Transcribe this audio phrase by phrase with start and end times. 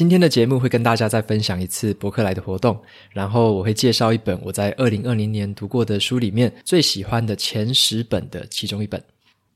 [0.00, 2.80] 今天的节目会跟大家再分享一次博客来的活动，
[3.10, 9.04] 然后我会介绍一本我在二零二零年读过的书里面最喜欢的前十本的其中一本。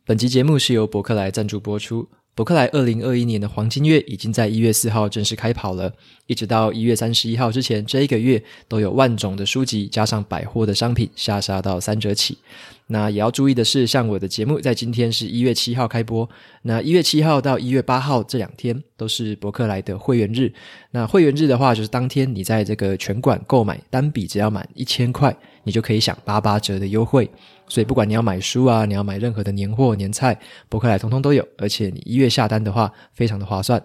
[0.05, 2.07] 本集节目是由博客来赞助播出。
[2.35, 5.93] 博客来二零二一年的黄金月已经在一月四号正式开跑了，
[6.27, 12.37] 一直到一月三十一号之前，这一个月都有万种的书籍加上百货的商品下杀到三折起。
[12.89, 16.29] 那也要注意的是，像我的节目在今天是一月七号开播，
[16.63, 20.53] 那一月七号到一月八号这两天都是博客来的会员日。
[20.91, 27.31] 那会员日的话，就是当天你在这个全馆购买单笔只要满一千块，你就可以享八八折的优惠。
[27.69, 33.83] 所以不管你要买书啊，你要买任何的年货年菜，博客来通通都有，而且你一月下单的话，非常的划算。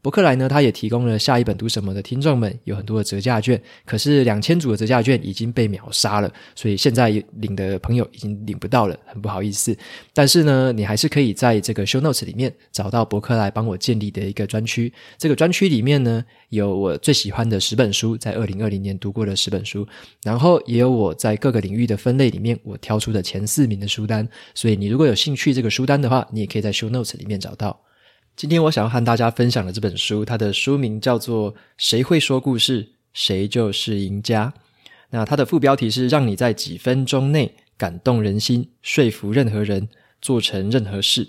[0.00, 7.10] 博客来呢，它也提供了下一本读什么的听众们有很多的折价券，可是两千组的折价券已经被秒杀了，所以现在
[7.40, 9.76] 领的朋友已经领不到了，很不好意思。
[10.14, 19.86] 但是呢，你还是可以在这个 show notes 里面找到博客来帮我建立的一个专区，这个专区里面呢，有我最喜欢的十本书，在二零二零年读过的十本书，
[20.22, 27.78] 然后也有我在各个领域的分类里面我挑出的前四名的书单，所以你如果有兴趣这个书单的话，你也可以在 show notes 里面找到。
[28.38, 34.54] 今天我想要和大家分享的这本书，它的书名叫做《谁会说故事，谁就是赢家》。
[35.10, 39.88] 那它的副标题是“让你在几分钟内感动人心，说服任何人，
[40.22, 41.28] 做成任何事”。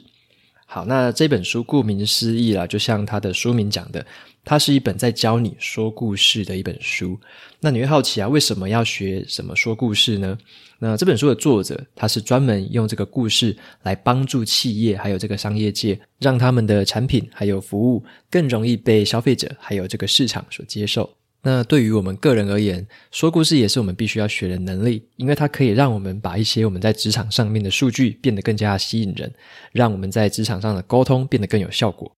[0.71, 4.05] 好，那这本书顾名思义啦，就像它的书名讲的，
[4.45, 7.19] 它是一本在教你说故事的一本书。
[7.59, 10.37] 那你会好奇啊，为什么要学什么说故事呢？
[10.77, 21.18] 那这本书的作者，他是专门用这个故事来帮助企业还有这个商业界，让他们的产品还有服务更容易被消费者还有这个市场所接受。
[21.41, 29.33] 那对于我们个人而言，说故事也是我们必须要学的能力，因为它可以让我们把一些我们在职场上面的数据变得更加吸引人，
[29.71, 32.11] 让我们在职场上的沟通变得更有效果。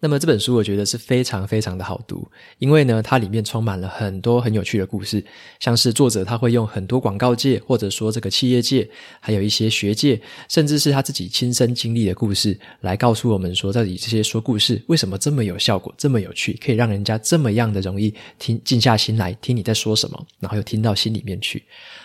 [0.00, 2.26] 那么这本书我觉得是非常非常的好读，
[2.58, 5.22] 因为呢，它里面充满了很多很有趣的故事，
[5.58, 8.88] 像是作者他会用很多广告界或者说这个企业界，
[9.20, 21.62] 还有一些学界，甚至是他自己亲身经历的故事，来告诉我们说，到底这些说故事为什么这么有效果，这么有趣，可以让人家这么样的容易听，静下心来听你在说什么，然后又听到心里面去。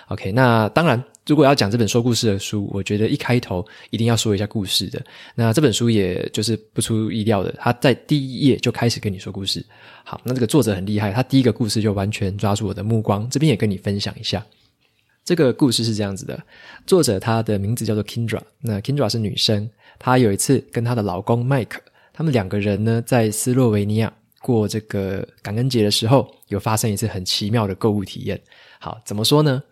[0.10, 1.02] OK，那当然。
[1.28, 5.04] 如果要讲这本说故事的书，我觉得一开头一定要说一下故事的。
[5.34, 9.66] 那这本书也就是不出意料的，他在第一页就开始跟你说故事。
[10.04, 13.28] 好，那这个作者很厉害，他第一个故事就完全抓住我的目光。
[13.30, 14.46] 这边也跟你分享一下，
[15.24, 16.40] 这个故事是这样子的：
[16.86, 21.80] 作者他的名字叫做 Kindra，那 Kindra 是女生，她有一次跟她的老公 Mike，
[22.14, 28.40] 他们两个人呢在斯洛维尼亚过这个感恩节的时候，有发生一次很奇妙的购物体验。
[28.80, 29.64] 好，怎么说呢？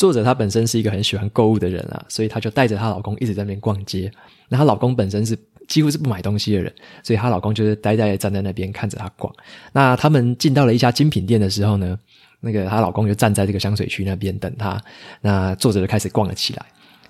[0.00, 4.10] 作者她本身是一个很喜欢购物的人啊，所以她就带着她老公一直在那边逛街。
[4.48, 5.38] 那她老公本身是
[5.68, 6.72] 几乎是不买东西的人，
[7.02, 9.30] 所以她老公就是呆呆的站在那边看着她逛。
[9.72, 11.98] 那他们进到了一家精品店的时候呢，
[12.40, 14.82] 那个她老公就站在这个香水区那边等她。
[15.20, 16.64] 那作者就开始逛了起来。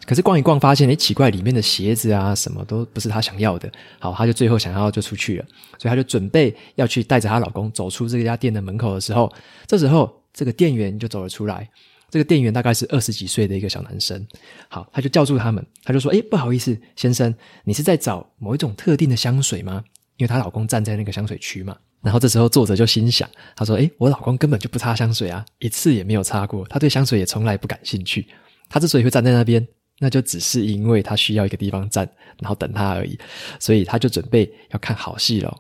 [0.05, 3.71] 可是逛一逛发现，诶，奇怪，里面的鞋子啊什么都不是她想要的。
[4.01, 5.45] 好，她就最后想要就出去了，
[5.79, 9.33] 所以她就准备要去带着她老公走出这家店的门口的时候，
[9.69, 11.69] 这时候这个店员就走了出来。
[12.11, 14.27] 这个店员大概是二十几岁的一个小男生，
[14.69, 17.35] 好，他就叫住他们，他就说：“诶，不好意思，先生，
[17.65, 19.85] 你是在找某一种特定的香水吗？”
[20.19, 21.75] 因为她老公站在那个香水区嘛。
[22.03, 28.27] 然后这时候作者就心想，他说：“诶，我老公根本就不擦香水啊，一次也没有擦过，他对香水也从来不感兴趣。
[28.69, 29.67] 他之所以会站在那边，
[29.99, 33.19] 那就只是因为他需要一个地方站，然后等他而已。
[33.59, 35.57] 所以他就准备要看好戏了。”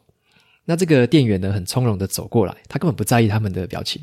[0.64, 4.00] 那这个店员呢，很从容的走过来，他根本不在意他们的表情。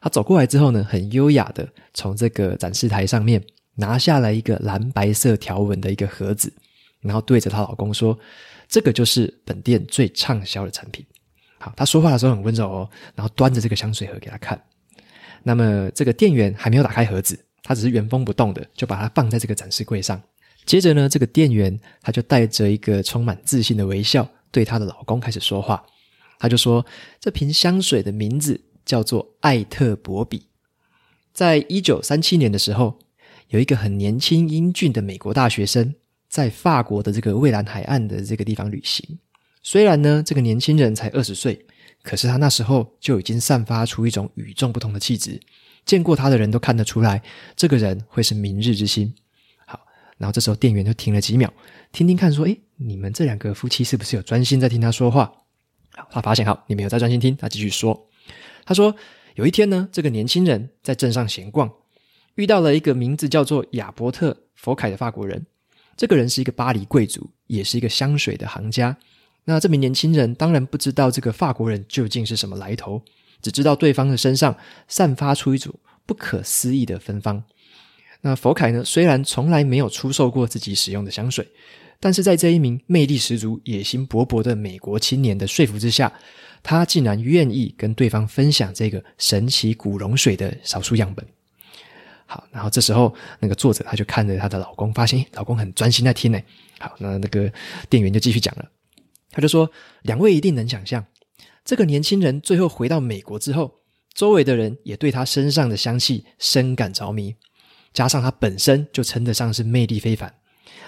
[0.00, 3.42] 他走过来之后呢，很优雅的从这个展示台上面
[3.76, 6.52] 拿下来一个蓝白色条纹的一个盒子，
[7.00, 8.18] 然后对着她老公说
[8.68, 11.06] ：“这个就是本店最畅销的产品。”
[11.58, 14.60] 好，他说话的时候很温柔哦，然后端着这个香水盒给他看。
[15.42, 20.20] 那么这个店员还没有打开盒子，他只是原封不动的就把它放在这个展示柜上。
[20.66, 25.82] 接着呢，这个店员他就带着一个充满自信的微笑，对她的老公开始说话。
[26.40, 26.84] 他就说
[27.20, 30.46] ：“这瓶香水的名字叫做艾特伯比。
[31.32, 32.98] 在一九三七年的时候，
[33.48, 35.94] 有一个很年轻英俊的美国大学生，
[36.28, 39.18] 在法国的这个蔚蓝海岸的这个地方旅行。
[39.62, 41.66] 虽然呢，这个年轻人才二十岁，
[42.02, 45.38] 可是他那时候就已经散发出一种与众不同的气质，
[45.84, 47.22] 见过他的人都看得出来，
[47.54, 49.12] 这个人会是明日之星。
[49.66, 49.78] 好，
[50.16, 51.52] 然后这时候店员就停了几秒，
[51.92, 55.30] 听听看，说：“诶，你们这两个夫妻是不是有专心在听他说话？”
[56.10, 58.08] 他发现好，你没有在专心听，他继续说
[58.64, 58.94] ：“他说
[59.34, 61.70] 有一天呢，这个年轻人在镇上闲逛，
[62.34, 65.46] 遇到了一个名字叫做亚伯特·佛凯的法国人。
[65.96, 68.96] 这个人是一个巴黎贵族，也是一个香水的行家。”
[69.44, 73.02] 那这名年轻人当然不知道这个法国人究竟是什么来头，
[73.40, 74.54] 只知道对方的身上
[74.86, 77.42] 散发出一种不可思议的芬芳。
[78.20, 81.46] 那佛凯呢，虽然从来没有出售过自己使用的香水，
[81.98, 86.12] 但是在这一名魅力十足、野心勃勃的美国青年的说服之下，
[86.62, 91.26] 他竟然愿意跟对方分享这个神奇古龙水的少数样本。
[92.26, 96.40] 好，然后这时候那个作者他就看着他的老公，发现老公很专心在听呢。
[96.78, 97.52] 好，那那个
[97.88, 98.70] 店员就继续讲了。
[99.32, 99.70] 他就说
[100.02, 101.04] ：“两位一定能想象，
[101.64, 103.72] 这个年轻人最后回到美国之后，
[104.14, 107.34] 周围的人也对他身上的香气深感着迷，
[107.92, 110.32] 加上他本身就称得上是魅力非凡。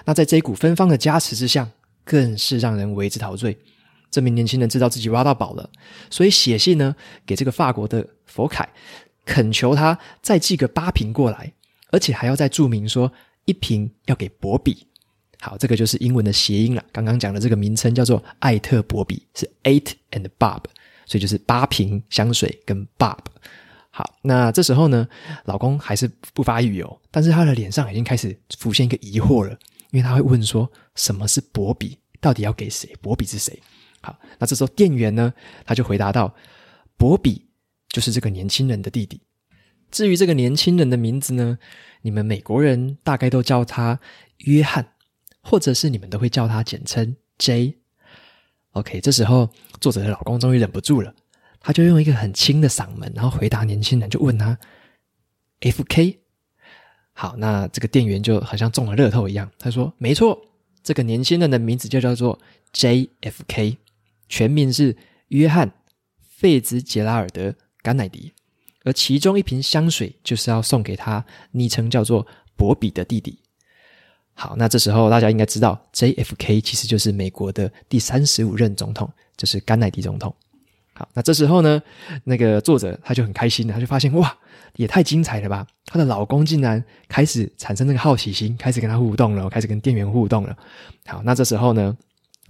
[0.04, 1.70] 那在这一股芬芳的加持之下，
[2.04, 3.56] 更是让人为之陶醉。
[4.10, 5.70] 这名年轻人知道自己挖到宝了，
[6.10, 6.94] 所以写信呢
[7.24, 8.68] 给这个法国的佛凯，
[9.24, 11.52] 恳求他再寄个八瓶过来，
[11.90, 13.10] 而且还要再注明说
[13.46, 14.86] 一瓶要给博比。”
[15.40, 16.84] 好，这个就是英文的谐音了。
[16.92, 20.62] 刚刚讲的这个名称叫做艾特博比，是 Eight and Bob，
[21.04, 23.18] 所以就是八瓶香水跟 Bob。
[23.94, 25.06] 好，那这时候呢，
[25.44, 29.50] 老公还是不发一语哦，但是他的脸上已经开始浮现一个疑惑了，
[29.90, 31.98] 因为他会问说：什么是博比？
[32.20, 32.88] 到底要给谁？
[33.02, 33.62] 博比是谁？
[34.00, 35.32] 好，那这时候店员呢，
[35.66, 36.34] 他就回答道：
[36.96, 37.46] 博比
[37.90, 39.20] 就是这个年轻人的弟弟。
[39.90, 41.58] 至于这个年轻人的名字呢，
[42.00, 44.00] 你们美国人大概都叫他
[44.38, 44.88] 约翰。
[45.44, 47.76] 或者是你们都会叫他简称 J。
[48.74, 49.50] OK，这时候
[49.80, 51.12] 作者的老公终于忍不住了，
[51.62, 54.58] 他就用一个很轻的嗓门，然后回答年轻人，就问他
[55.60, 56.18] FK。
[57.12, 60.40] 好，那这个店员就好像中了乐透一样，他说：“没错，
[60.82, 62.38] 这个年轻人的名字就叫做
[62.72, 63.76] JFK，
[64.28, 64.96] 全名是
[65.28, 65.68] 约翰·
[66.20, 67.50] 费兹杰拉尔德·
[67.82, 68.32] 甘乃迪，
[68.84, 72.26] 而其中一瓶香水就是要送给他，昵称叫做
[72.56, 73.38] 博比的弟弟。”
[74.34, 80.34] 好，那这时候大家应该知道，JFK 其实就是美国的第三十五任总统，就是甘乃迪总统。
[81.02, 81.82] 好，那这时候呢，
[82.22, 84.32] 那个作者他就很开心了，他就发现哇，
[84.76, 85.66] 也太精彩了吧！
[85.84, 90.56] 她的老公竟然开始产生那个好奇心，开始跟他互动了，开始跟店员互动了。
[91.04, 91.96] 好，那这时候呢，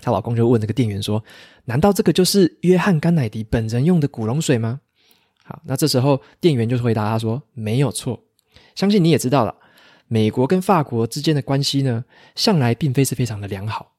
[0.02, 1.24] 她老公就问这个店员说
[1.64, 4.80] ：“难道这个就是约翰甘乃迪本人用的古龙水吗？”
[5.44, 8.22] 好，那这时候店员就回答他说：“没有错，
[8.74, 9.54] 相信你也知道了。”
[10.08, 12.04] 美国跟法国之间的关系呢，
[12.34, 13.92] 向来并非是非常的良好。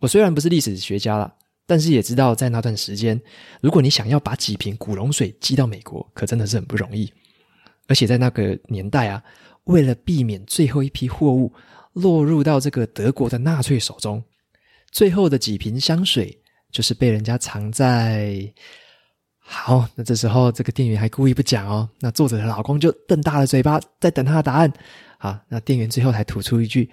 [0.00, 1.32] 我虽然不是历史学家啦，
[1.70, 3.20] 但是也知道在那段时间，
[3.60, 7.08] 如果你想要把几瓶古龙水寄到美国，可真的是很不容易。
[7.86, 9.22] 而且在那个年代啊，
[9.66, 11.52] 为了避免最后一批货物
[11.92, 14.20] 落入到这个德国的纳粹手中，
[14.90, 16.36] 最后的几瓶香水
[16.72, 18.52] 就是被人家藏在……
[19.38, 24.72] 好，那这时候这个店员还故意不讲哦，那作者的老公就瞪大了嘴巴，在等他的答案。
[25.18, 26.90] 好，那店员最后才吐出一句：“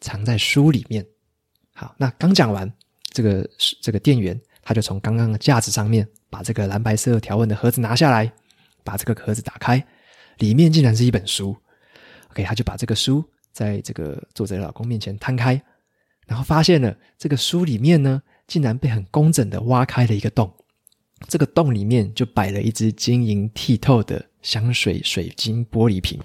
[0.00, 1.04] 藏在书里面。”
[1.76, 2.72] 好，那刚讲完，
[3.14, 3.48] 这个
[3.80, 8.30] 这个店员他就从刚刚的架子上面把这个蓝白色条纹的盒子拿下来，
[8.82, 9.82] 把这个盒子打开，
[10.38, 11.56] 里面竟然是一本书。
[12.30, 15.62] OK，他就把这个书在这个作者的老公面前摊开，
[16.26, 20.52] 然后发现了这个书里面呢，竟然被很工整的挖开了一个洞，
[21.28, 26.20] 这个洞里面就摆了一只晶莹剔透的香水水晶玻璃瓶。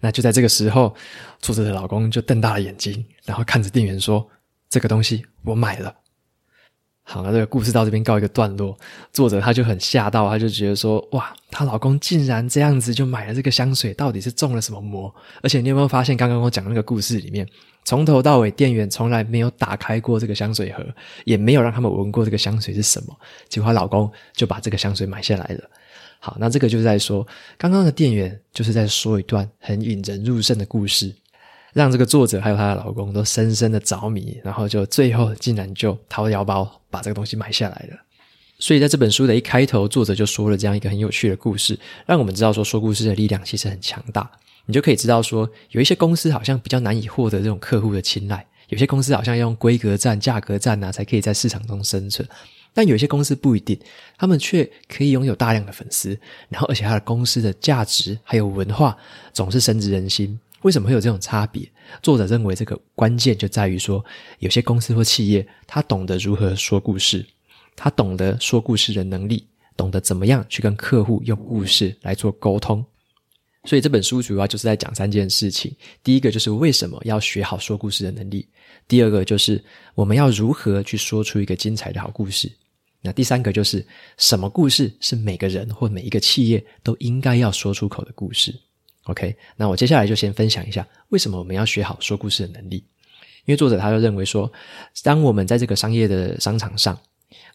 [0.00, 0.94] 那就在这个时候，
[1.38, 4.28] 作者的老公就瞪大了眼睛，然后看着店员说
[4.72, 5.94] ：“这个东西我买了。”
[7.04, 8.78] 好，那这个故事到这边告一个段落。
[9.12, 15.12] 作者他就很吓到，他就觉得说：“哇，她老公竟然这样子就买了这个香水，到底是中了什么魔？”
[15.42, 17.46] 而且你有没有发现，刚刚我讲那个故事里面，
[17.84, 20.86] 从头到尾店员从来没有打开过这个香水盒，
[21.24, 23.14] 也没有让他们闻过这个香水是什么，
[23.48, 25.70] 结果她老公就把这个香水买下来了。
[26.20, 27.26] 好，那这个就是在说，
[27.58, 31.12] 刚刚的店员就是在说一段很引人入胜的故事，
[31.72, 37.96] 让这个作者还有她的老公都深深的着迷，然后就最后竟然就掏腰包把这个东西买下来了。
[38.58, 44.30] 所以在这本书的一开头，作者就说了这样一个很有趣的故事，让我们知道说说故事的力量其实很强大。
[44.66, 52.28] 你就可以知道说，有一些公司好像比较难以获得这种客户的青睐，有些公司好像要用规格战、价格战啊，才可以在市场中生存。
[52.72, 53.76] 但有些公司不一定，
[54.16, 56.16] 他们却可以拥有大量的粉丝，
[56.48, 58.96] 然后而且他的公司的价值还有文化
[59.32, 60.38] 总是深植人心。
[60.62, 61.70] 为什么会有这种差别？
[62.02, 64.04] 作者认为这个关键就在于说，
[64.38, 67.24] 有些公司或企业，他懂得如何说故事，
[67.76, 72.84] 他懂得说故事的能力，懂得怎么样去跟客户用故事来做沟通。
[73.64, 78.44] 所以这本书主要就是在讲三件事情：第一个就是为什么要学好说故事的能力；
[78.88, 79.62] 第二个就是
[79.94, 82.48] 我们要如何去说出一个精彩的好故事；
[83.00, 88.52] 那第三个就是什么故事是每个人或每一个企业都应该要说出口的故事。
[89.04, 92.84] OK，那我接下来就先分享一下为什么我们要学好说故事的能力。
[93.44, 94.50] 因为作者他就认为说，
[95.02, 96.96] 当我们在这个商业的商场上，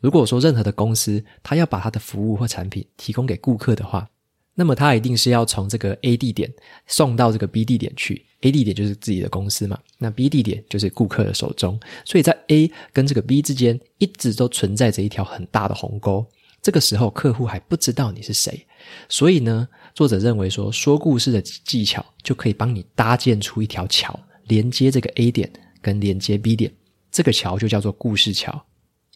[0.01, 4.09] 如果说任何的公司他要把他的服务或产品提供给顾客的话，
[4.53, 6.51] 那么他一定是要从这个 A 地点
[6.87, 16.25] 送到这个 B 地点去，A 地点就是自己的公司嘛，那 B 地点就是顾客的手中，所以在 A 跟这个 B 之间一直都存在着一条很大的鸿沟。
[16.61, 18.65] 这个时候客户还不知道你是谁，
[19.07, 25.51] 所以呢，作者认为说，说故事的技巧就可以帮你搭建出一条桥，连接这个 A 点
[25.81, 26.71] 跟连接 B 点，
[27.11, 28.63] 这个桥就叫做故事桥。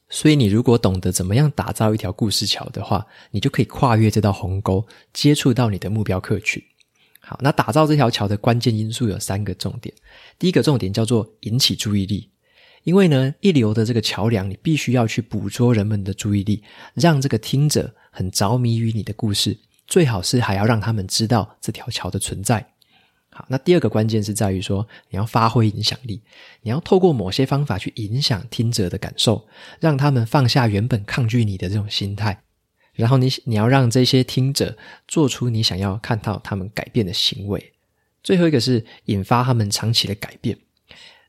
[0.10, 4.84] 所以，你如果懂得怎么样打造一条故事桥的话，你就可以跨越这道鸿沟，
[5.14, 6.60] 接触到你的目标客群。
[7.20, 9.94] 好，那打造这条桥的关键因素有三个重点。
[10.40, 12.28] 第一个重点叫做引起注意力，
[12.86, 16.64] 因为呢，一流的这个桥梁，你必须要去捕捉人们的注意力，
[16.96, 19.56] 让这个听者很着迷于你的故事，
[19.92, 22.66] 最好是还要让他们知道这条桥的存在。
[23.30, 26.22] 好，那第二个关键是在于说，你要发挥影响力，
[26.62, 29.46] 你要透过某些方法去影响听者的感受，
[29.82, 32.42] 让他们放下原本抗拒你的这种心态，
[32.94, 34.78] 然后你你要让这些听者
[35.10, 37.74] 做出你想要看到他们改变的行为。
[38.24, 40.58] 最后一个是引发他们长期的改变。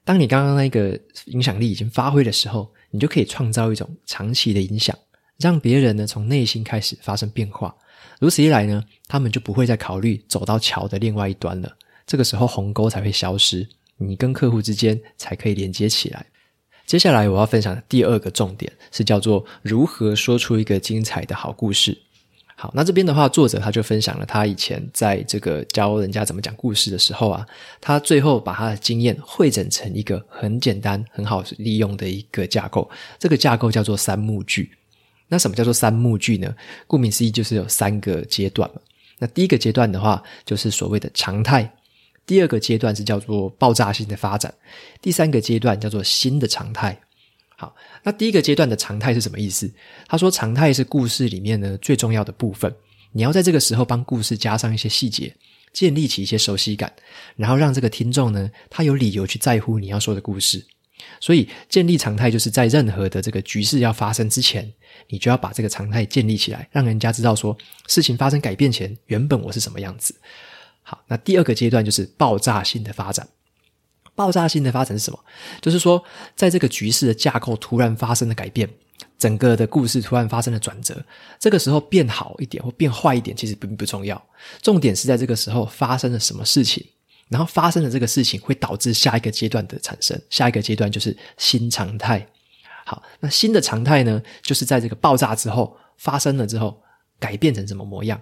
[0.04, 4.96] 当你刚刚那个影响力已经发挥的时候，你就可以创造一种长期的影响，
[5.38, 7.74] 让别人呢从内心开始发生变化。
[8.22, 11.76] 如此一来呢，他们就不会再考虑走到桥的另外一端了。
[12.06, 16.24] 这个时候鸿沟才会消失，你跟客户之间才可以连接起来。
[16.86, 22.00] 接下来我要分享的第二个重点是叫做如何说出一个精彩的好故事。
[22.54, 27.44] 好，那这边的话，作者他就分享了他以前在这个教人家怎么讲故事的时候啊，
[27.80, 32.88] 他最后把他的经验汇整成一个很简单、很好利用的一个架构。
[33.18, 34.70] 这个架构叫做三幕剧。
[35.32, 36.54] 那什么叫做三幕剧呢？
[36.86, 38.80] 顾名思义，就是有三个阶段嘛。
[39.18, 41.72] 那第一个阶段的话，就是所谓的常态。
[42.26, 44.52] 第二个阶段是叫做爆炸性的发展，
[45.00, 47.00] 第三个阶段叫做新的常态。
[47.56, 49.72] 好，那第一个阶段的常态是什么意思？
[50.06, 52.70] 他说，常态是故事里面呢最重要的部分，
[53.12, 55.34] 你要在这个时候帮故事加上一些细节，
[55.72, 56.92] 建立起一些熟悉感，
[57.36, 60.62] 然后让这个听众呢他有理由去在乎你要说的故事。
[61.20, 64.72] 所以，建立常态就是在任何的这个局势要发生之前，
[65.08, 67.56] 你就要把这个常态建立起来，让人家知道说
[67.86, 70.14] 事情发生改变前，原本我是什么样子。
[70.82, 73.28] 好，那第二个阶段就是爆炸性的发展。
[74.14, 75.18] 爆炸性的发展是什么？
[75.60, 76.04] 就是说，
[76.36, 78.68] 在这个局势的架构突然发生了改变，
[79.16, 81.02] 整个的故事突然发生了转折。
[81.38, 84.22] 这个时候变好一点或变坏一点，其实并不重要。
[84.60, 86.84] 重点是在这个时候发生了什么事情，
[87.28, 90.20] 然后发生的这个事情会导致下一个阶段的产生。
[90.28, 92.26] 下一个阶段就是新常态。
[92.84, 96.82] 好，那新的常态呢，就是在这个爆炸之后发生了之后，
[97.18, 98.20] 改变成什么模样？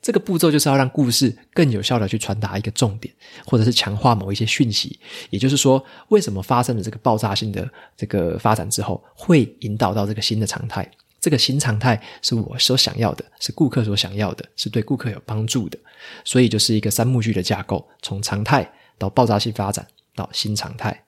[0.00, 3.14] 这个步骤就是要让故事更有效地去传达一个重点，
[3.46, 4.98] 或者是强化某一些讯息。
[5.30, 10.90] 也就是说，为什么发生了这个爆炸性的这个发展之后，会引导到这个新的常态？
[11.20, 15.78] 这个新常态是我所想要的，是顾客所想要的，是对顾客有帮助的。
[16.24, 21.00] 所以就是一个三幕剧的架构，从常态到爆炸性发展到新常态。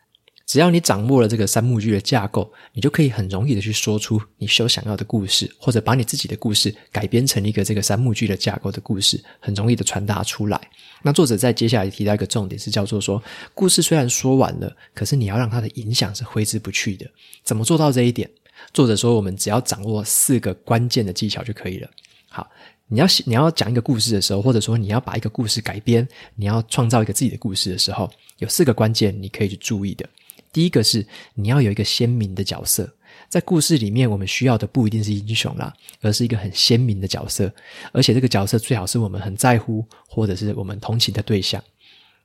[0.55, 10.71] 只要你掌握了这个三幕剧的架构，你就可以很容易的去说出你所想要的故事，或者把你自己的故事改编成一个这个三幕剧的架构的故事，很容易的传达出来。
[11.03, 13.21] 那作者在接下来提到一个重点是叫做说，
[13.53, 17.05] 故事虽然说完了，可是你要让它的影响是挥之不去的。
[17.43, 18.31] 怎么做到这一点？
[18.73, 21.91] 作者说，我们只要掌握四个关键的技巧就可以了。
[22.29, 22.49] 好，
[22.87, 26.07] 你要你要讲一个故事的时候，或者说你要把一个故事改编，
[26.37, 28.09] 你要创造一个自己的故事的时候，
[28.39, 30.09] 有四个关键你可以去注意的。
[30.55, 32.89] 第一个是你要有一个鲜明的角色，
[33.29, 37.53] 在故事里面，我们需要的不一定是英雄啦，而是一个很鲜明的角色，
[37.93, 41.61] 而且这个角色最好是我们很在乎或者是我们同情的对象。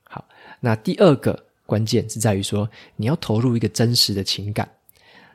[0.04, 0.24] 好，
[0.60, 4.70] 那第二个关键是在于说，你要投入一个真实的情感。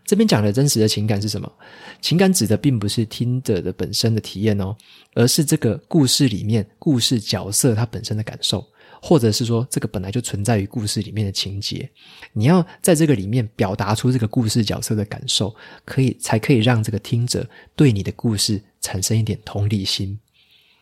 [0.05, 1.51] 这边讲的真实的情感是什么？
[1.99, 4.73] 情感指的并不是听者的本身的体验哦，
[5.15, 8.65] 而是这个故事里面故事角色它本身的感受。
[9.01, 11.89] 或者是说，这个本来就存在于故事里面的情节，
[12.33, 20.19] 你要在这个里面表达出这个故事角色的感受，可以才可以让这个听者对你的故事产生一点同理心。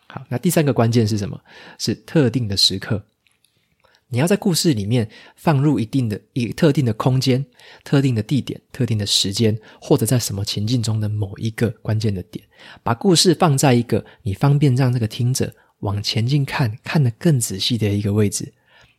[0.06, 1.40] 好，那第三个关键是什么？
[1.78, 3.04] 是特定的时刻。
[4.08, 7.44] 你要在故事里面放入一定的一特定的空间、
[7.82, 12.44] 特定的地点、特定的时间，或者在什么情境中的某一个关键的点，
[12.84, 15.52] 把故事放在一个你方便让这个听者
[15.84, 18.52] 往前进看、看得更仔细的一个位置。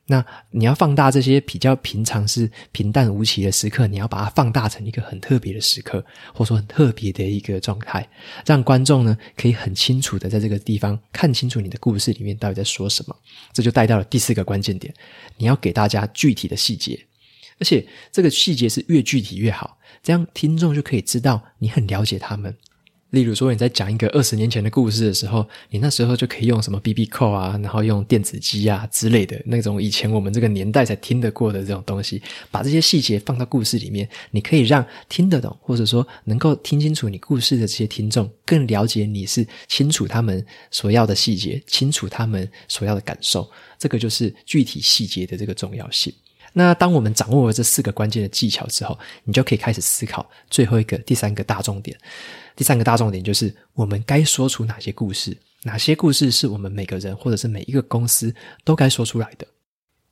[0.08, 8.08] 那你要放大这些比较平常是平淡无奇的时刻，你要把它放大成一个很特别的时刻，或者说很特别的一个状态，
[8.46, 13.16] 让观众呢可以很清楚的在这个地方看清楚你的故事里面到底在说什么。
[13.52, 14.94] 这就带到了第四个关键点，
[15.38, 17.04] 你要给大家具体的细节，
[17.60, 22.56] 而且这个细节是越具体越好，这样听众就可以知道你很了解他们。
[23.16, 46.14] 例如说，你在讲一个二十年前的故事的时候，你那时候就可以用什么 BB Call 啊，然后用电子机啊之类的那种以前我们这个年代才听得过的这种东西，把这些细节放到故事里面，你可以让听得懂，或者说能够听清楚你故事的这些听众更了解你是清楚他们所要的细节，清楚他们所要的感受，这个就是具体细节的这个重要性。
[46.58, 51.98] 那当我们掌握了这四个关键的技巧之后，你就可以开始思考最后一个、第三个大重点。
[52.56, 58.34] 第三个大重点就是我们该说出哪些故事，哪些故事是我们每个人或者是每一个公司
[58.64, 59.46] 都该说出来的。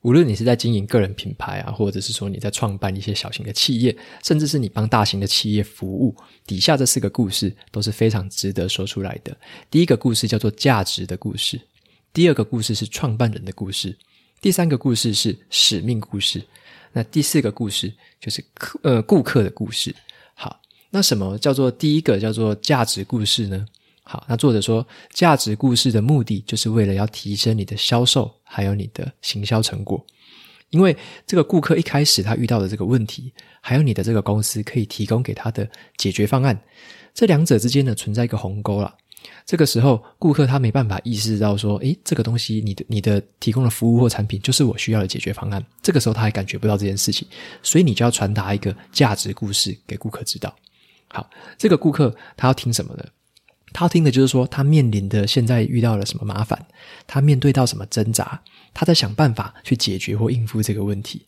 [0.01, 6.13] 无论你是在经营个人品牌啊，或者是说你在创办一些小型的企业，甚至是你帮大型的企业服务，
[6.45, 9.33] 底下这四个故事都是非常值得说出来的。
[9.71, 11.57] 第一个故事叫做价值的故事，
[12.11, 13.97] 第二个故事是创办人的故事。
[14.43, 16.43] 第三个故事是使命故事，
[16.91, 19.95] 那第四个故事就是客呃顾客的故事。
[20.33, 20.59] 好，
[20.89, 23.65] 那什么叫做第一个叫做价值故事呢？
[24.03, 30.05] 好，那作者说价值故事的目的就是为了要提升你的销售，还有你的行销成果。
[30.71, 30.93] 因为
[31.25, 33.31] 这个顾客一开始他遇到的这个问题，
[33.61, 36.61] 还有你的这个公司可以提供给他的解决方案，
[37.13, 38.93] 这两者之间呢存在一个鸿沟了。
[39.45, 45.63] 这个时候，顾客他没办法意识到说，诶，这个东西，你的你的提供的服务或产品，就是我需要的解决方案。
[45.81, 47.27] 这个时候，他还感觉不到这件事情，
[47.61, 50.53] 所以你就要传达一个价值故事给顾客知道。
[51.09, 53.03] 好，这个顾客他要听什么呢？
[53.71, 56.63] 他要听的就是说，他面临的现在遇到了什么麻烦，
[57.07, 58.39] 他面对到什么挣扎，
[58.71, 61.25] 他在想办法去解决或应付这个问题。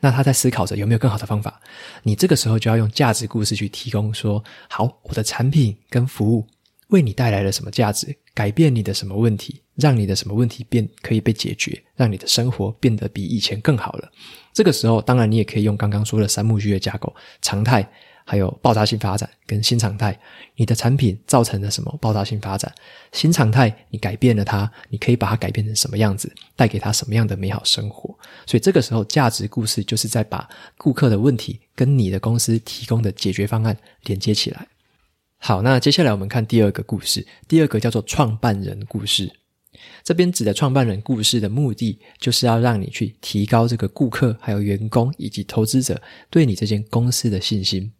[0.00, 1.60] 那他在思考着有没有更好的方法。
[2.04, 6.46] 你这个时候就要用价值故事去提供说，好，我的产品跟服务。
[6.88, 8.14] 为你带来了什么价值？
[8.34, 9.60] 改变你的什么问题？
[9.74, 11.80] 让你的什么问题变可以被解决？
[11.96, 14.10] 让你的生活变得比以前更好了。
[14.52, 17.88] 这个时候，当然你也可以用刚刚说的三幕剧的架构：常态，
[18.24, 20.18] 还有爆炸性发展跟新常态。
[20.56, 22.72] 你的产品造成了什么爆炸性发展？
[23.12, 26.32] 新常态，你改变了它，你可以把它改变成什么样子？
[26.56, 28.16] 带给他什么样的美好生活？
[28.46, 34.66] 所以这个时候，价值故事就是在把顾客的问题跟你的公司提供的解决方案连接起来。
[35.38, 37.26] 好，那接下来我们看第二个故事。
[37.46, 39.32] 第二个叫做创办人故事。
[40.02, 47.90] 这边指的创办人故事的目的，就是要让你去提高这个顾客、还有员工以及投资者对你这间公司的信心。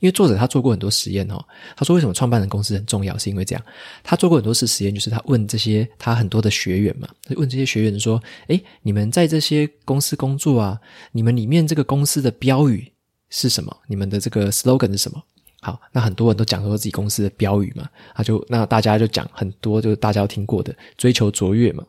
[0.00, 1.44] 因为作者他做过很多实验哦，
[1.76, 3.62] 他说为什么创办人公司很重要，是因为这样。
[4.02, 10.80] 他做过很多次实验，就是他问这些他很多的学员嘛，他问这些学员说：“诶，你们在这些公司工作啊，
[11.12, 12.90] 你们里面这个公司的标语
[13.28, 13.76] 是什么？
[13.86, 15.22] 你们的这个 slogan 是什么？”
[15.66, 21.84] 好，那很多人都讲说自己公司的标语嘛，他就那大家就讲很多，就是大家都听过的，追求卓越嘛，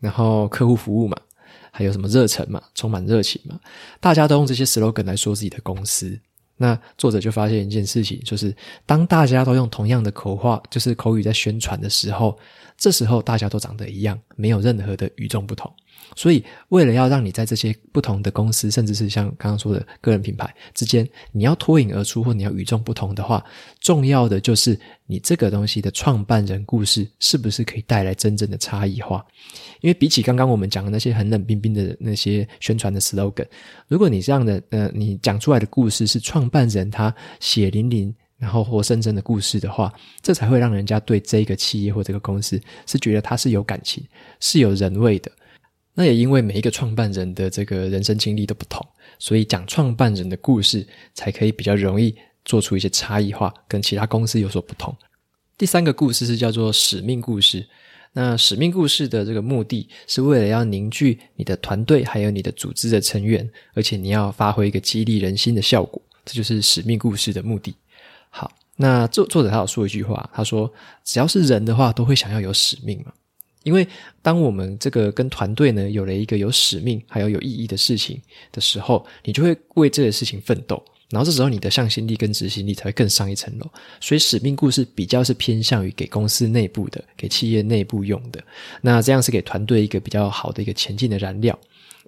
[0.00, 1.16] 然后客户服务嘛，
[1.70, 3.58] 还有什么热忱嘛，充满热情嘛，
[4.00, 6.20] 大家都用这些 slogan 来说自己的公司。
[6.58, 12.38] 那作者就发现一件事情，就是当大家都用同样的口话，就是口语在宣传的时候，
[12.76, 15.72] 这时候大家都长得一样，没有任何的与众不同。
[16.16, 23.44] 所以，为了要让你在这些不同的公司，甚至是像刚刚说的个人品牌之间，你要脱颖而出或你要与众不同的话，
[23.80, 24.76] 重要的就是
[25.06, 29.24] 你这个东西的创办人故事是不是可以带来真正的差异化？
[29.82, 33.46] 因为比起刚刚我们讲的那些很冷冰冰的那些宣传的 slogan，
[33.86, 44.02] 如果你这样的呃，你讲出来的故事是创办人他血淋淋然后活生生的故事的话，这才会让人家对这个企业或这个公司是觉得他是有感情、
[44.40, 45.30] 是有人味的。
[45.98, 48.86] 那也因为每一个创办人的这个人生经历都不同，
[49.18, 54.94] 所以讲创办人的故事才可以比较容易做出一些差异化，跟其他公司有所不同。
[55.56, 57.66] 第三个故事是叫做使命故事。
[58.12, 67.74] 那使命故事的这个目的是为了要凝聚你的团队还有你的组织的成员，而且你要发挥一个激励人心的效果，这就是使命故事的目的。
[68.30, 70.72] 好，那作作者他有说一句话，他说
[71.04, 73.12] ：“只要是人的话，都会想要有使命嘛。”
[73.66, 73.86] 因为
[74.22, 83.68] 当我们这个跟团队呢有了一个有使命还有有意义的事情的时候，你就会为这个事情奋斗，然后这时候你的向心力跟执行力才会更上一层楼。
[84.00, 88.40] 所以使命故事比较是偏向于给公司内部的、给企业内部用的，
[88.80, 91.58] 那这样是给团队一个比较好的一个前进的燃料。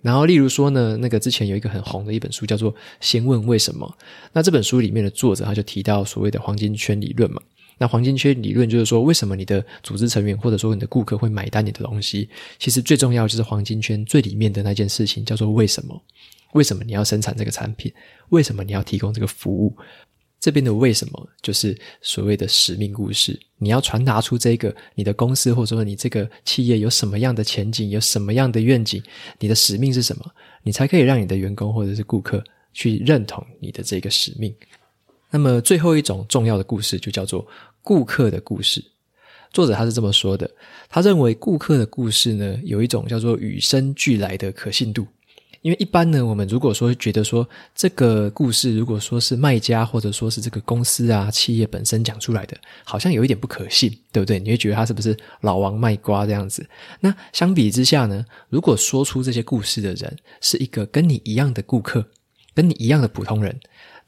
[0.01, 3.85] 然后，例如说呢，那个之前有一个很红的一本书叫做《先问为什么》。
[4.33, 7.43] 那这本书里面的作者他就提到所谓的黄金圈理论嘛。
[7.79, 12.29] 那黄金圈理论就是说，为什么你的组织成员或者说你的顾客会买单你的东西？
[12.59, 16.03] 其实最重要就是黄金圈最里面的那件事情，叫做为什么？
[16.53, 17.93] 为什么你要生产这个产品？
[18.31, 19.77] 为什么你要提供这个服务？
[20.41, 23.39] 这边的为什么就是所谓的使命故事。
[23.59, 29.03] 你要传达出这个你的公司或者说你这个企业有什么样的前景，有什么样的愿景，
[29.41, 30.25] 你的使命是什么？
[30.63, 34.55] 你才可以让你的员工或者是顾客去认同你的这个使命。
[35.31, 37.47] 那么最后一种重要的故事就叫做
[37.83, 38.85] 顾客的故事。
[39.53, 40.51] 作者他是这么说的，
[40.89, 45.07] 他认为顾客的故事呢，有一种叫做与生俱来的可信度。
[45.63, 54.39] 因为一般呢，我们如果说觉得说这个故事，如果说是卖家或者说是这个公司啊企业本身讲出来的，好像有一点不可信，对不对？
[54.39, 56.65] 你会觉得他是不是老王卖瓜这样子？
[57.01, 62.07] 那相比之下呢，如果说出这些故事的人是一个跟你一样的顾客，
[62.55, 63.59] 跟你一样的普通人。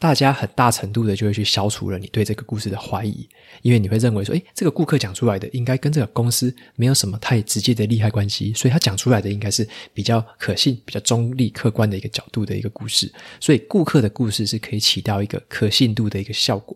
[0.00, 3.28] 大家很大程度的就会去消除了你对这个故事的怀疑，
[3.60, 13.12] 因为你会认为说，诶，这个顾客讲出来的应该跟这个公司没有什么太直接的利害关系，所以他讲出来的应该是比较可信、比较中立、客观的一个角度的一个故事。
[13.38, 16.74] 所以顾客的故事是可以起到一个可信度的一个效果。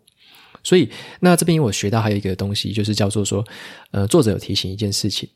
[0.63, 3.43] 所以，那这边我学到还有一个东西，就是叫做说，
[3.91, 5.27] 呃，作者有提醒一件事情。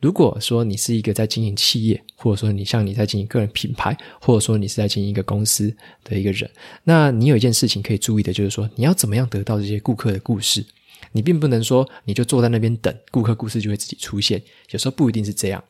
[0.00, 6.48] 如果说你是一个在经营企业，或者说你像你在经营个人品牌，或者说你是在经营一个公司的一个人，
[6.84, 10.64] 那你有一件事情可以注意的，就是说你要怎么样得到这些顾客的故事。
[11.12, 15.62] 你并不能说你就坐在那边等顾客故事就会自己出现，有时候不一定是这样。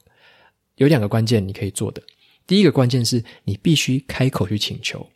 [0.77, 2.03] 有两个关键你可以做的，
[2.47, 5.09] 第一个关键是你必须开口去请求。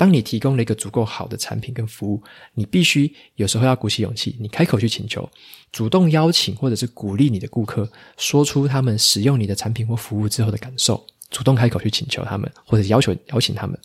[0.00, 2.22] 当你提供了一个足够好的产品跟服务，
[2.54, 5.28] 你必须有时候要鼓起勇气，你开口去请求，
[5.72, 7.86] 主动邀请或者是鼓励你的顾客
[8.16, 13.78] 说出他们使用你的产品或服务之后的感受，主动开口去请求他们，或者要求邀请他们。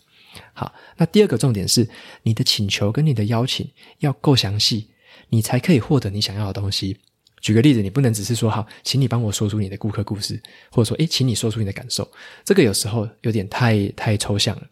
[0.54, 1.86] 好，那第二个重点是
[2.22, 4.88] 你的请求跟你的邀请要够详细，
[5.28, 6.96] 你才可以获得你想要的东西。
[7.42, 12.10] 举个例子，你不能只是说好，请你帮我说出你的顾客故事，或者说诶，请你说出你的感受，
[12.42, 14.62] 这个有时候有点太太抽象了。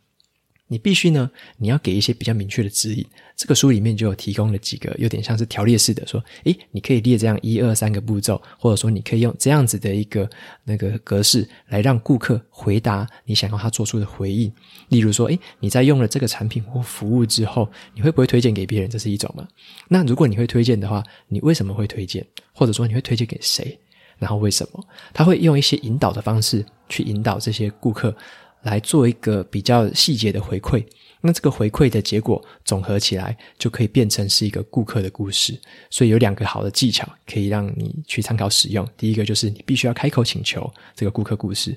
[0.66, 3.04] 你必须呢，你要给一些比较明确的指引。
[3.36, 10.28] 这个书里面就有提供了几个，有点像是条列式的，说，诶，你可以列这样一二三个步骤，或者说你可以用这样子的一个
[10.64, 14.50] 那个格式来让顾客回答你想要他做出的回应。
[14.88, 18.88] 例如说，诶，你在用了这个产品或服务之后，你会不会推荐给别人？
[18.88, 19.46] 这是一种嘛？
[19.88, 22.24] 那如果你会推荐的话，你为什么会推荐？
[22.52, 23.78] 或者说你会推荐给谁？
[24.16, 24.82] 然后为什么？
[25.12, 28.16] 他会用一些引导的方式去引导这些顾客。
[28.64, 30.84] 来做一个比较细节的回馈，
[31.20, 35.58] 那这个回馈的结果总合起来，就可以变成是一个顾客的故事。
[35.88, 38.86] 所以有两个好的技巧可以让你去参考使用。
[38.96, 41.72] 第一个就是你必须要开口请求这个顾客故事；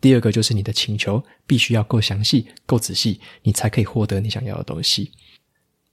[0.00, 5.10] 第二个就是你的请求必须要够详细、够仔细，你才可以获得你想要的东西。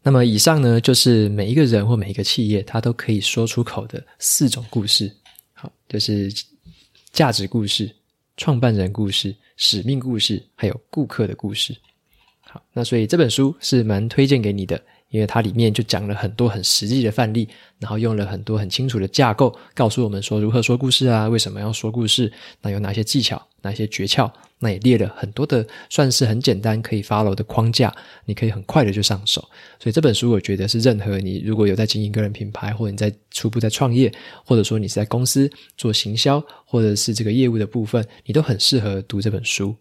[0.02, 5.12] 那么以上呢，就是每一个人或每一个企业他都可以说出口的四种故事。
[5.54, 6.34] 好，就是
[7.12, 7.94] 价值故事。
[8.40, 11.76] 创办人故事、使命故事，还有顾客的故事。
[12.40, 17.48] 好，那所以这本书是蛮推荐给你的，因为它里面就讲了很多很实际的范例，
[17.80, 24.32] 然后用了很多很清楚的架构，告诉我们说如何说故事啊，为什么要说故事，那有哪些技巧，哪些诀窍。
[24.62, 27.96] 那也列了很多的，算是很简单可以 follow 的框架，
[28.26, 29.40] 你可以很快的就上手。
[29.80, 39.74] 所以这本书我觉得是任何你如果有在经营个人品牌，或者你在初步在创业，或者说你是在公司做行销，或者是这个业务的部分，你都很适合读这本书。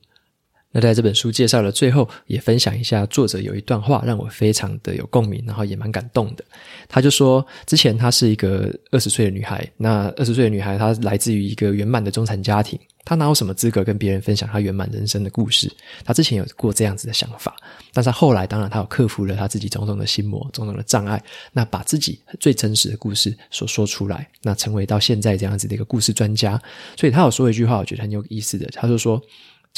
[0.71, 6.45] 那在这本书介绍的最后，也分享一下作者有一段话让我非常的有共鸣，然后也蛮感动的。
[6.87, 15.73] 他就说，之前她是一个二十岁的女孩，那二十岁的女孩她来自于一个圆满的中产家庭，她哪有什么资格跟别人分享她圆满人生的故事？
[16.05, 17.57] 她之前有过这样子的想法，
[17.95, 26.61] 但是后来当然她有克服了她自己种种的心魔、种种的障碍，那把自己最真实的故事所说出来，那成为到现在这样子的一个故事专家。
[26.95, 29.19] 所以她有说一句话，我觉得很有意思的，他就说。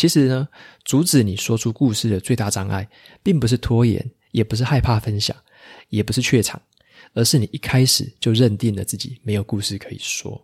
[0.00, 0.48] 其实呢，
[0.82, 2.88] 阻止你说出故事的最大障碍，
[3.22, 5.36] 并不是拖延，也不是害怕分享，
[5.90, 6.58] 也不是怯场，
[7.12, 10.42] 而是你一开始就认定了自己没有故事可以说。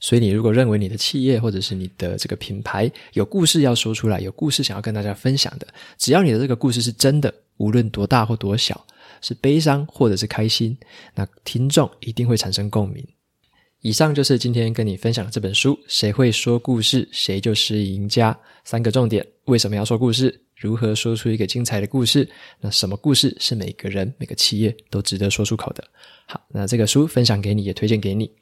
[0.00, 8.86] 所以，你如果认为你的企业或者是你的这个品牌有故事要说出来，有故事想要跟大家分享的，只要你的这个故事是真的，无论多大或多小，
[9.20, 10.74] 是悲伤或者是开心，
[11.14, 13.06] 那听众一定会产生共鸣。
[13.84, 18.32] 以上就是今天跟你分享的这本书《谁会说故事，谁就是赢家》。
[18.64, 20.40] 三个重点：为什么要说故事？
[20.56, 22.26] 如何说出一个精彩的故事？
[22.62, 25.84] 那什么故事是每个人、每个企业都值得说出口的？
[26.24, 28.32] 好，那这个书分享给你，也推荐给你。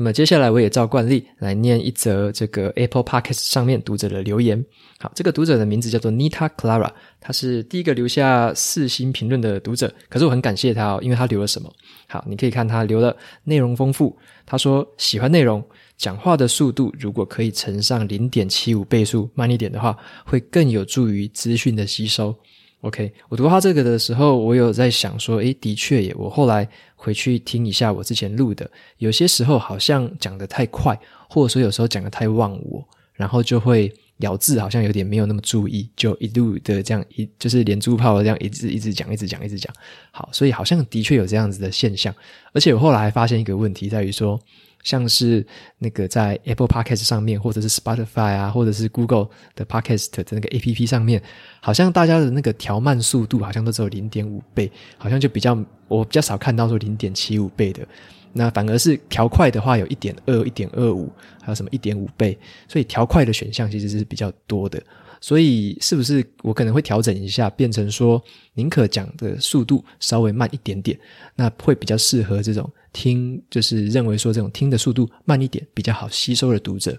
[0.00, 4.64] 那么接下来我也照惯例来念一则这个 Apple Podcast 上面读者的留言。
[4.98, 9.92] 好，这个读者的名字叫做 Nita Clara，他是第一个留下四星评论的读者。
[10.08, 11.70] 可是我很感谢他哦，因为他留了什么？
[12.08, 14.16] 好，你可以看他留了内容丰富。
[14.46, 15.62] 他说喜欢内容，
[15.98, 22.34] 讲话的速度如果可以乘上零点七五倍速慢一点的话，会更有助于资讯的吸收。
[22.80, 26.14] OK，我读他这个的时候，我有在想说，诶，的确耶。
[26.16, 26.66] 我后来
[27.02, 30.98] 回去听一下我之前录的，有些时候好像讲得太快，
[31.30, 39.74] 或者说有时候讲得太忘我，然后就会咬字好像有点没有那么注意，就一路的这样一就是连珠炮的这样一直一直讲，一直讲，一直讲。
[40.10, 42.14] 好，所以好像的确有这样子的现象。
[42.52, 44.38] 而且我后来还发现一个问题，在于说。
[44.82, 45.46] 像是
[45.78, 51.22] 那个在 Apple Podcast 上面，或者是 Spotify 啊，或者是 Google 的 Podcast 的那个 APP 上面，
[51.60, 55.56] 好像大家的那个调慢速度好像都只有零点五倍，好像就比较
[55.88, 57.86] 我比较少看到说零点七五倍的，
[58.32, 61.12] 那反而是调快的话有一点二、一点二五，
[61.42, 62.38] 还有什么一点五倍，
[62.68, 64.82] 所以调快的选项其实是比较多的。
[65.22, 68.22] 所以是不是我可能会调整一下，变成说
[68.54, 70.98] 宁可讲的速度稍微慢一点点，
[71.36, 76.96] 那会比较适合这种听，就是认为说这种听的速度慢一点比较好吸收的读者。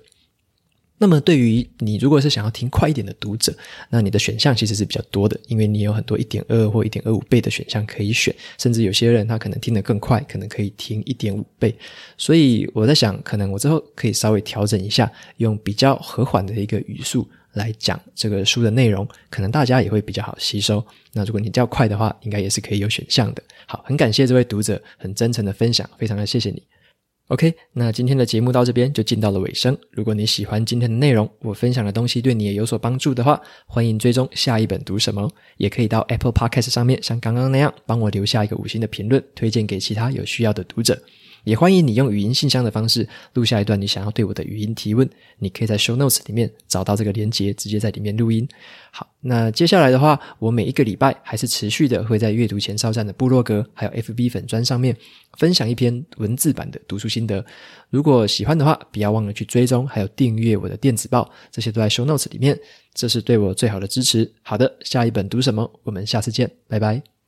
[1.02, 3.52] 那么对于你如果是想要听快一点的读者，
[3.90, 11.76] 那你的选项其实是比较多的，因为你有很多一点二或一点二五倍的选项可以选，甚至有些人他可能听得更快，可能可以听一点五倍。
[12.20, 17.28] 所以我在想，可能我之后可以稍微调整一下，用比较和缓的一个语速。
[17.54, 20.82] 来讲这个书的内容，可能大家也会比较好吸收。
[21.12, 23.44] 那如果你较快的话，应该也是可以有选项的。
[23.66, 26.64] 好，很感谢这位读者很真诚的分享，非常的谢谢你。
[27.32, 29.76] OK，那今天的节目到这边就进到了尾声。
[29.92, 41.02] 如果你喜欢今天的内容，我分享的东西对你也有所帮助的话，欢迎追踪下一本读什么，也可以到 Apple Podcast 上面像刚刚那样帮我留下一个五星的评论，推荐给其他有需要的读者。
[41.44, 48.48] 也欢迎你用语音信箱的方式录下一段你想要对我的语音提问，你可以在 Show Notes 里面找到这个连结，直接在里面录音。
[48.92, 54.96] 好，那接下来的话，我每一个礼拜还是持续的会在阅读前哨站的部落格还有 FB 粉专上面
[55.38, 57.44] 分享一篇文字版的读书心得。
[57.90, 62.60] 如果喜欢的话，不要忘了去追踪还有订阅我的电子报，这些都在 Show Notes 里面，
[62.94, 64.32] 这是对我最好的支持。
[64.42, 65.72] 好的，下一本读什么？
[65.84, 67.21] 我们下次见，拜拜。